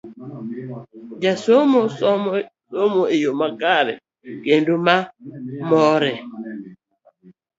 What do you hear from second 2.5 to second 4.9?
somo e yo mare kendo